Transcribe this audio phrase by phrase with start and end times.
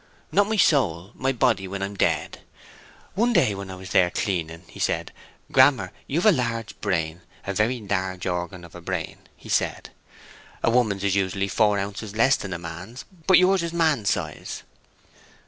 [0.31, 2.39] "Not my soul—my body, when I'm dead.
[3.13, 5.11] One day when I was there cleaning, he said,
[5.51, 9.91] 'Grammer, you've a large brain—a very large organ of brain,' he said.
[10.63, 14.63] 'A woman's is usually four ounces less than a man's; but yours is man's size.